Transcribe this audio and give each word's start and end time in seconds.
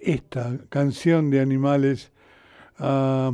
esta 0.00 0.58
canción 0.68 1.30
de 1.30 1.40
animales 1.40 2.10
a, 2.78 3.32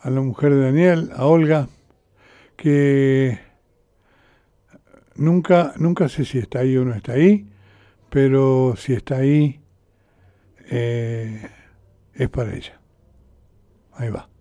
a 0.00 0.10
la 0.10 0.20
mujer 0.20 0.54
de 0.54 0.60
Daniel, 0.60 1.10
a 1.14 1.26
Olga, 1.26 1.68
que 2.56 3.38
nunca, 5.16 5.72
nunca 5.76 6.08
sé 6.08 6.24
si 6.24 6.38
está 6.38 6.60
ahí 6.60 6.76
o 6.76 6.84
no 6.84 6.94
está 6.94 7.12
ahí, 7.12 7.48
pero 8.10 8.74
si 8.76 8.92
está 8.92 9.16
ahí, 9.16 9.60
eh, 10.70 11.48
es 12.14 12.28
para 12.28 12.54
ella. 12.54 12.80
Ahí 13.94 14.10
va. 14.10 14.31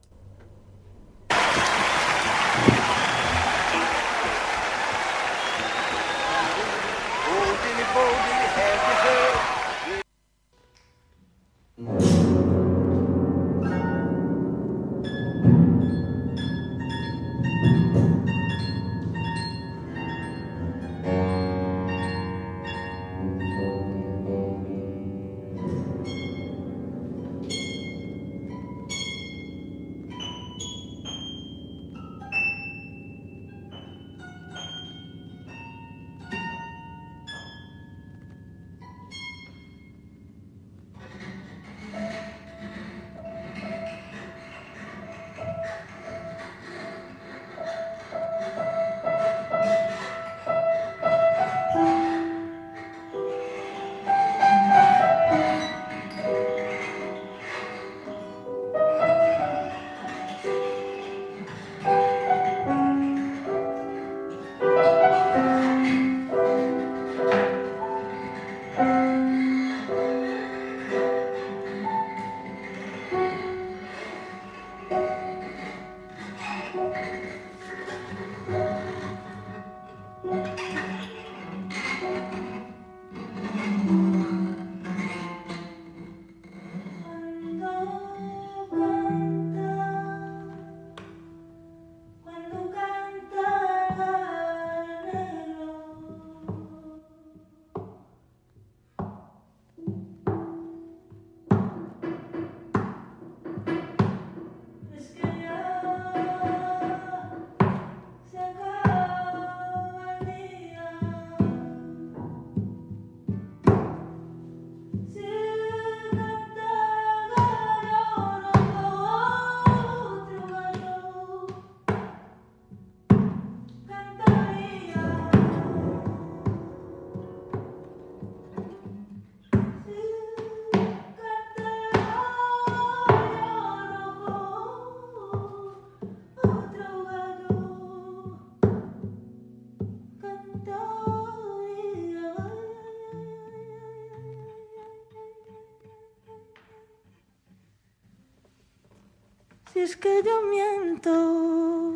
Es 149.84 149.96
que 149.97 150.22
yo 150.24 150.42
miento. 150.44 151.96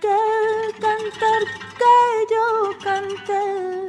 Que 0.00 0.18
cantar 0.80 1.42
que 1.78 2.34
yo 2.34 2.78
cante 2.82 3.79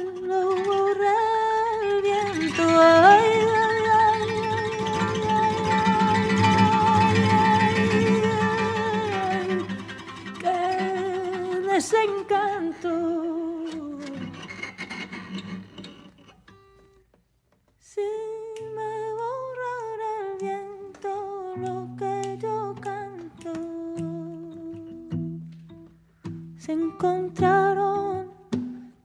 se 26.64 26.70
encontraron 26.70 28.30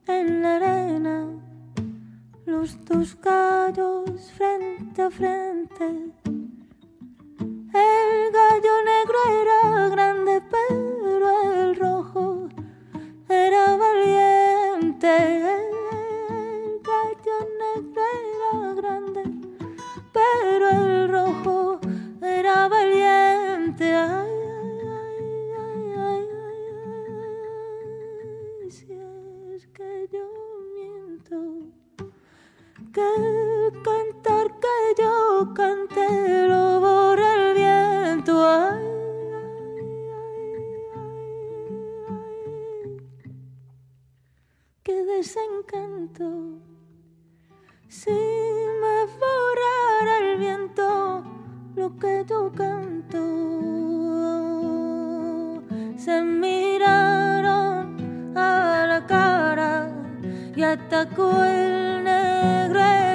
en 0.05 0.43
la 0.43 0.57
arena 0.57 1.25
los 2.45 2.85
dos 2.85 3.19
gallos 3.19 4.31
frente 4.37 5.01
a 5.01 5.09
frente. 5.09 5.85
El 7.73 8.31
gallo 8.31 8.75
negro 8.91 9.17
era 9.41 9.89
grande, 9.89 10.36
desencanto. 45.17 46.25
Si 47.87 48.11
me 48.11 48.97
borrara 49.19 50.13
el 50.21 50.37
viento 50.37 51.23
lo 51.75 51.97
que 51.97 52.23
yo 52.29 52.51
canto, 52.53 53.23
se 55.97 56.21
miraron 56.21 57.97
a 58.37 58.85
la 58.87 59.07
cara 59.07 59.89
y 60.55 60.61
atacó 60.61 61.43
el 61.43 62.03
negro 62.03 63.06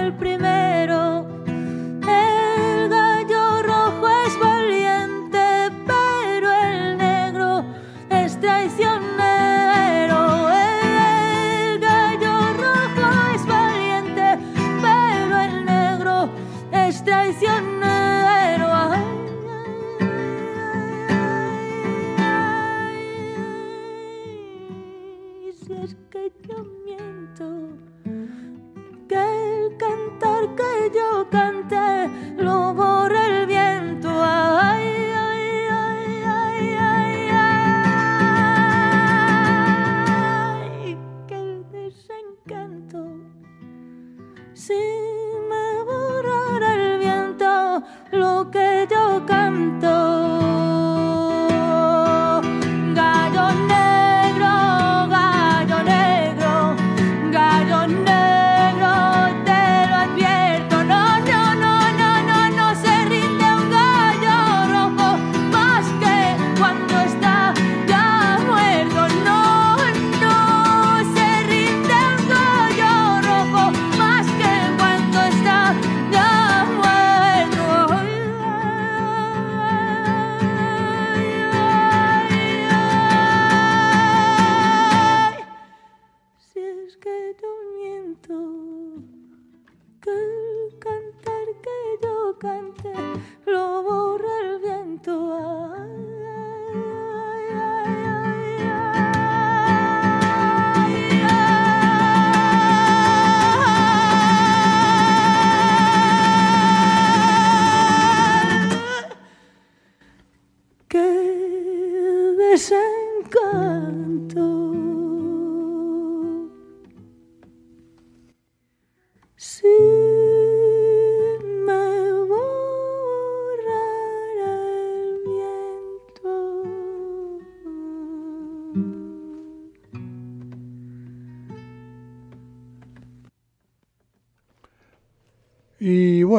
que 29.09 29.15
el 29.15 29.77
cantar 29.77 30.55
que 30.57 30.91
yo 30.95 31.29
canté 31.31 32.02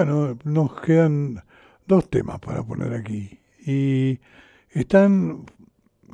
bueno, 0.06 0.38
nos 0.44 0.82
quedan 0.82 1.44
dos 1.88 2.10
temas 2.10 2.40
para 2.40 2.62
poner 2.62 2.94
aquí. 2.94 3.40
Y 3.66 4.20
están, 4.72 5.46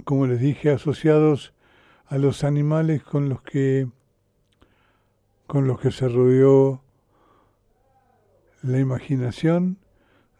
como 0.03 0.27
les 0.27 0.39
dije, 0.39 0.69
asociados 0.69 1.55
a 2.05 2.19
los 2.19 2.43
animales 2.43 3.01
con 3.03 3.29
los 3.29 3.41
que 3.41 3.87
con 5.47 5.65
los 5.65 5.79
que 5.79 5.89
se 5.89 6.07
rodeó 6.07 6.83
la 8.61 8.77
imaginación 8.77 9.79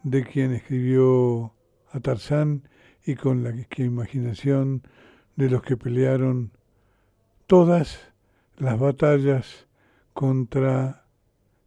de 0.04 0.24
quien 0.24 0.54
escribió 0.54 1.56
a 1.92 2.00
Tarzán 2.00 2.70
y 3.04 3.16
con 3.16 3.44
la 3.44 3.52
imaginación 3.78 4.84
de 5.36 5.50
los 5.50 5.64
que 5.64 5.76
pelearon 5.76 6.52
todas 7.48 8.12
las 8.58 8.78
batallas 8.78 9.66
contra 10.14 11.08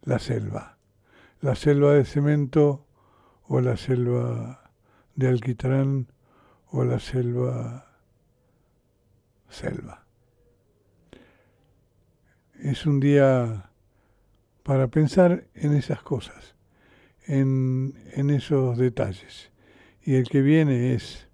la 0.02 0.20
selva. 0.20 0.72
La 1.42 1.56
selva 1.56 1.94
de 1.94 2.04
cemento 2.04 2.86
o 3.48 3.60
la 3.60 3.76
selva 3.76 4.70
de 5.16 5.26
alquitrán 5.26 6.06
o 6.70 6.84
la 6.84 7.00
selva 7.00 7.98
selva. 9.48 10.06
Es 12.60 12.86
un 12.86 13.00
día 13.00 13.70
para 14.62 14.86
pensar 14.86 15.48
en 15.54 15.74
esas 15.74 16.00
cosas, 16.04 16.54
en, 17.26 18.00
en 18.12 18.30
esos 18.30 18.78
detalles. 18.78 19.50
Y 20.04 20.14
el 20.14 20.28
que 20.28 20.42
viene 20.42 20.94
es 20.94 21.28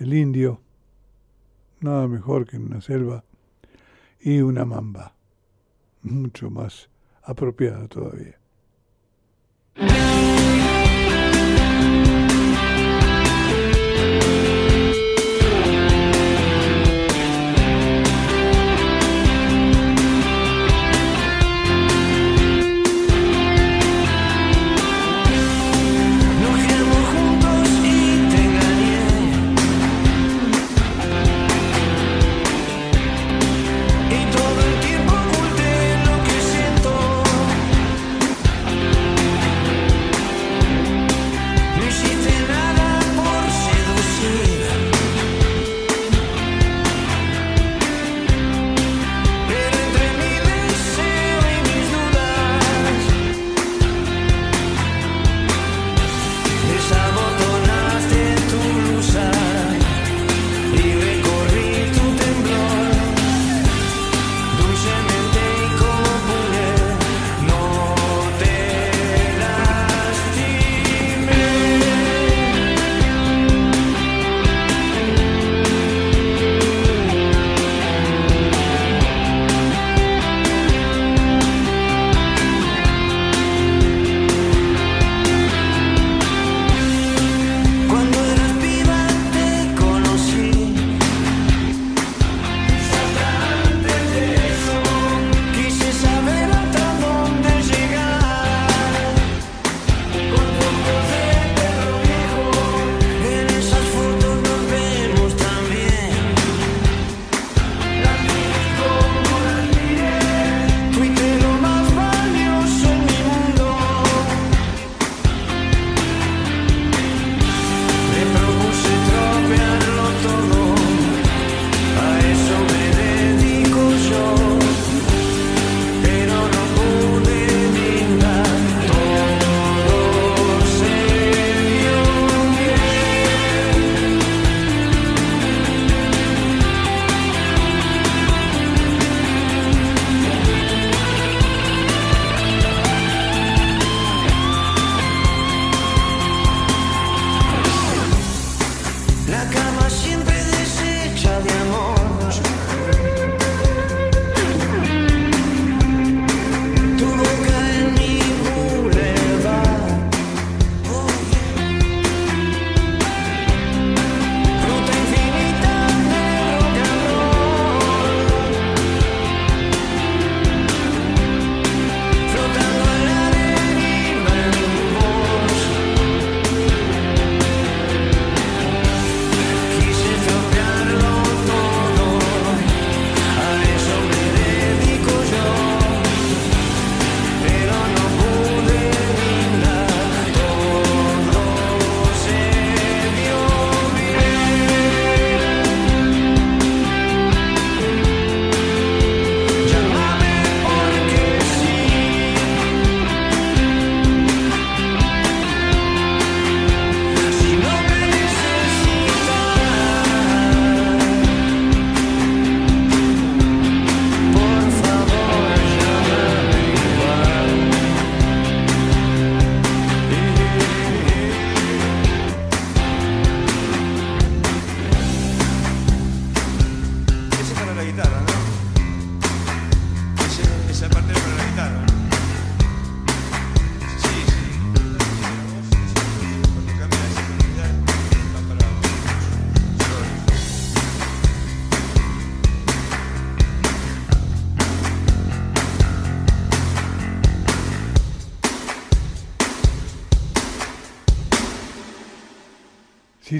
el 0.00 0.14
indio, 0.14 0.62
nada 1.78 2.08
mejor 2.08 2.44
que 2.44 2.58
una 2.58 2.80
selva, 2.80 3.22
y 4.20 4.40
una 4.40 4.64
mamba, 4.64 5.14
mucho 6.02 6.50
más 6.50 6.90
apropiada 7.22 7.86
todavía. 7.86 8.36
Yeah. 9.80 10.17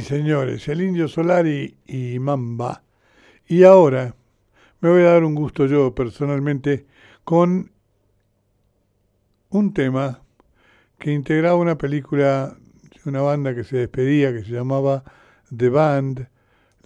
Señores, 0.09 0.67
el 0.69 0.81
Indio 0.81 1.07
Solari 1.07 1.77
y 1.87 2.19
Mamba. 2.19 2.83
Y 3.47 3.65
ahora 3.65 4.15
me 4.81 4.89
voy 4.89 5.03
a 5.03 5.13
dar 5.13 5.23
un 5.23 5.35
gusto 5.35 5.67
yo 5.67 5.95
personalmente 5.95 6.87
con 7.25 7.71
un 9.51 9.75
tema 9.75 10.23
que 10.99 11.13
integraba 11.13 11.57
una 11.57 11.77
película 11.77 12.57
de 12.83 13.11
una 13.11 13.21
banda 13.21 13.55
que 13.55 13.65
se 13.65 13.77
despedía, 13.77 14.33
que 14.33 14.45
se 14.45 14.53
llamaba 14.53 15.05
The 15.55 15.69
Band, 15.69 16.27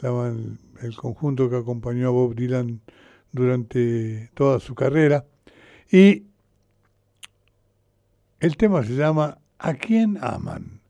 el 0.02 0.97
conjunto 0.97 1.49
que 1.49 1.59
acompañó 1.59 2.09
a 2.09 2.11
Bob 2.11 2.35
Dylan 2.35 2.81
durante 3.31 4.31
toda 4.35 4.59
su 4.59 4.75
carrera. 4.75 5.26
Y 5.93 6.25
el 8.41 8.57
tema 8.57 8.83
se 8.83 8.97
llama 8.97 9.38
¿A 9.61 9.75
quién 9.75 10.19
aman? 10.21 10.81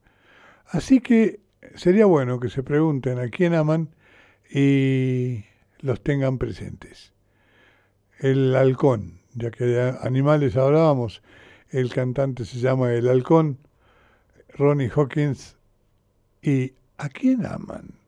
Así 0.64 1.00
que 1.00 1.41
sería 1.74 2.06
bueno 2.06 2.40
que 2.40 2.48
se 2.48 2.62
pregunten 2.62 3.18
a 3.18 3.28
quién 3.28 3.54
aman 3.54 3.88
y 4.50 5.44
los 5.80 6.02
tengan 6.02 6.38
presentes. 6.38 7.12
El 8.18 8.54
halcón, 8.54 9.20
ya 9.34 9.50
que 9.50 9.64
de 9.64 9.98
animales 10.02 10.56
hablábamos, 10.56 11.22
el 11.70 11.92
cantante 11.92 12.44
se 12.44 12.58
llama 12.58 12.92
El 12.92 13.08
Halcón, 13.08 13.58
Ronnie 14.50 14.90
Hawkins, 14.90 15.56
y 16.42 16.74
¿a 16.98 17.08
quién 17.08 17.46
aman? 17.46 18.01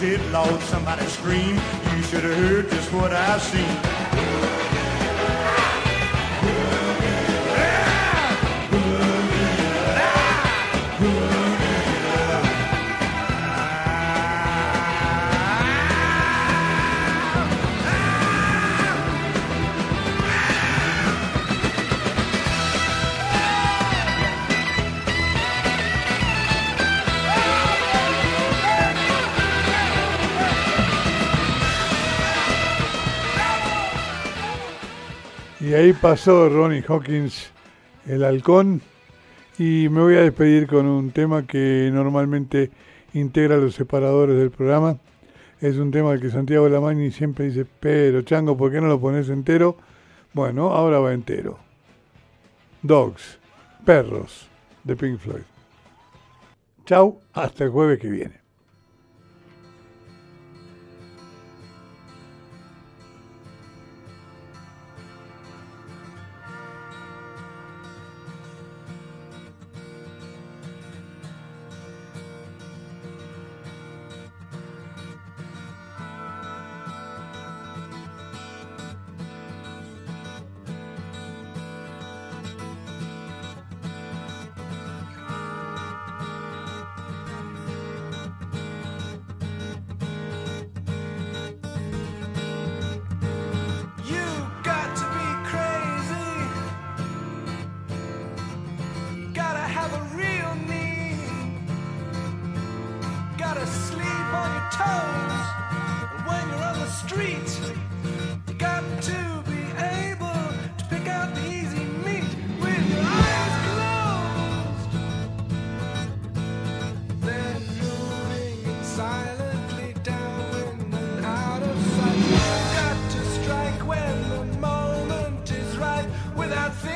Hit, 0.00 0.18
Lord, 0.32 0.58
somebody 0.62 1.04
scream. 1.04 1.56
You 1.94 2.02
should 2.04 2.24
have 2.24 2.34
heard 2.34 2.70
just 2.70 2.90
what 2.90 3.12
I've 3.12 3.42
seen. 3.42 3.99
Y 35.60 35.74
ahí 35.74 35.92
pasó 35.92 36.48
Ronnie 36.48 36.82
Hawkins, 36.88 37.50
el 38.06 38.24
halcón, 38.24 38.80
y 39.58 39.88
me 39.90 40.00
voy 40.00 40.14
a 40.14 40.22
despedir 40.22 40.66
con 40.66 40.86
un 40.86 41.10
tema 41.10 41.46
que 41.46 41.90
normalmente 41.92 42.70
integra 43.12 43.58
los 43.58 43.74
separadores 43.74 44.38
del 44.38 44.50
programa. 44.50 44.96
Es 45.60 45.76
un 45.76 45.90
tema 45.90 46.18
que 46.18 46.30
Santiago 46.30 46.66
Lamagni 46.66 47.10
siempre 47.10 47.44
dice, 47.44 47.66
pero 47.78 48.22
Chango, 48.22 48.56
¿por 48.56 48.72
qué 48.72 48.80
no 48.80 48.86
lo 48.86 48.98
pones 48.98 49.28
entero? 49.28 49.76
Bueno, 50.32 50.70
ahora 50.70 50.98
va 50.98 51.12
entero. 51.12 51.58
Dogs, 52.80 53.38
perros, 53.84 54.48
de 54.84 54.96
Pink 54.96 55.18
Floyd. 55.18 55.42
Chau, 56.86 57.20
hasta 57.34 57.64
el 57.64 57.70
jueves 57.70 57.98
que 57.98 58.08
viene. 58.08 58.39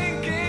thinking. 0.05 0.44